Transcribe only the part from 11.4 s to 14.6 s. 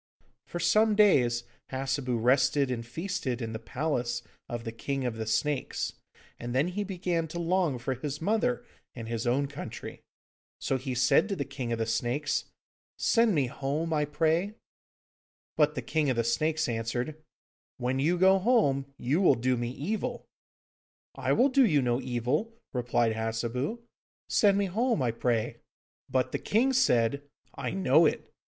King of the Snakes, 'Send me home, I pray.'